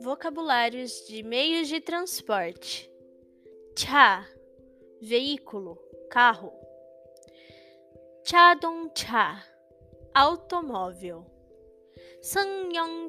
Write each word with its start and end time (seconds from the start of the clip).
Vocabulários 0.00 1.06
de 1.06 1.22
meios 1.22 1.68
de 1.68 1.80
transporte: 1.80 2.90
cha, 3.76 4.26
veículo, 5.00 5.76
carro. 6.10 6.52
cha, 8.94 9.44
automóvel. 10.14 11.26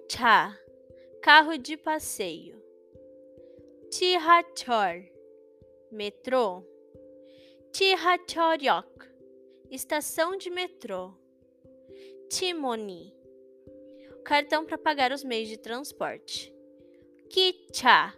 cha, 0.10 0.58
carro 1.22 1.58
de 1.58 1.78
passeio. 1.78 2.62
Chihachor, 3.92 5.04
metrô. 5.92 6.64
Chihachoryok, 7.72 9.08
estação 9.70 10.36
de 10.36 10.50
metrô. 10.50 11.23
Timoni, 12.34 13.14
cartão 14.26 14.66
para 14.66 14.76
pagar 14.76 15.12
os 15.12 15.24
meios 15.24 15.48
de 15.48 15.56
transporte. 15.56 16.52
Kicha, 17.30 18.12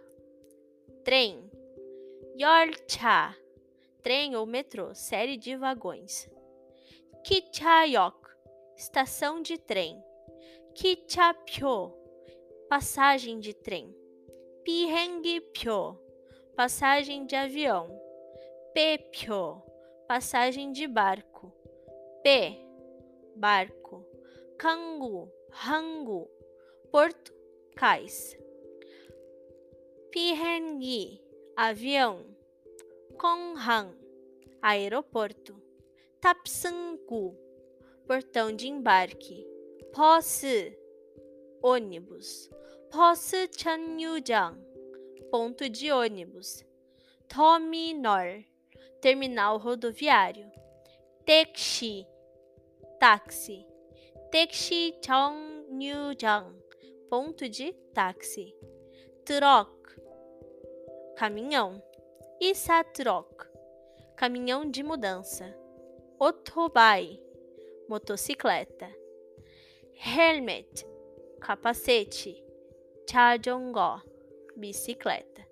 trem. 1.04 1.50
Yorcha, 2.34 3.36
trem 4.02 4.34
ou 4.34 4.46
metrô, 4.46 4.94
série 4.94 5.36
de 5.36 5.54
vagões. 5.54 6.30
Kichayok, 7.24 8.16
estação 8.74 9.42
de 9.42 9.58
trem. 9.58 10.02
Kichapyo, 10.74 11.92
passagem 12.70 13.38
de 13.38 13.52
trem. 13.52 13.94
Pihengpyo, 14.64 16.00
passagem 16.56 17.26
de 17.26 17.36
avião. 17.36 17.86
Pepyo, 18.72 19.62
passagem 20.08 20.72
de 20.72 20.86
barco. 20.86 21.52
P, 22.22 22.65
barco. 23.36 24.04
Kangu, 24.58 25.30
hangu, 25.50 26.28
porto, 26.90 27.32
cais. 27.76 28.36
Pihengi, 30.10 31.20
avião. 31.54 32.24
Konghang, 33.18 33.94
aeroporto. 34.62 35.54
Tapsanggu, 36.20 37.36
portão 38.06 38.50
de 38.54 38.68
embarque. 38.68 39.46
Posse, 39.92 40.76
ônibus. 41.62 42.50
Posse 42.90 43.48
Chanyujang, 43.56 44.58
ponto 45.30 45.68
de 45.68 45.92
ônibus. 45.92 46.64
Tominor, 47.28 48.44
terminal 49.00 49.58
rodoviário. 49.58 50.50
Tekshi, 51.26 52.06
táxi. 52.98 53.66
Tekshi 54.30 54.98
Chongyujang, 55.00 56.52
ponto 57.08 57.48
de 57.48 57.72
táxi. 57.94 58.54
Truck, 59.24 60.00
caminhão. 61.16 61.82
Isatrok, 62.40 63.46
caminhão 64.16 64.70
de 64.70 64.82
mudança. 64.82 65.56
Otobai, 66.18 67.20
motocicleta. 67.88 68.88
Helmet, 69.94 70.86
capacete. 71.40 72.42
Chajongo, 73.08 74.02
bicicleta. 74.56 75.46